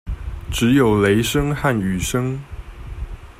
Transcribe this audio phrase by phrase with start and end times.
[0.49, 2.41] 只有雷聲和雨聲